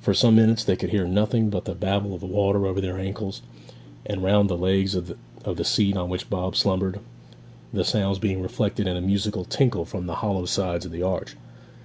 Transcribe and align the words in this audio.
For 0.00 0.14
some 0.14 0.36
minutes 0.36 0.62
they 0.62 0.76
could 0.76 0.90
hear 0.90 1.04
nothing 1.08 1.50
but 1.50 1.64
the 1.64 1.74
babble 1.74 2.14
of 2.14 2.20
the 2.20 2.28
water 2.28 2.64
over 2.64 2.80
their 2.80 2.96
ankles, 2.96 3.42
and 4.06 4.22
round 4.22 4.48
the 4.48 4.56
legs 4.56 4.94
of 4.94 5.14
the 5.42 5.64
seat 5.64 5.96
on 5.96 6.08
which 6.08 6.30
Bob 6.30 6.54
slumbered, 6.54 7.00
the 7.72 7.82
sounds 7.84 8.20
being 8.20 8.40
reflected 8.40 8.86
in 8.86 8.96
a 8.96 9.00
musical 9.00 9.44
tinkle 9.44 9.84
from 9.84 10.06
the 10.06 10.14
hollow 10.22 10.44
sides 10.44 10.86
of 10.86 10.92
the 10.92 11.02
arch. 11.02 11.34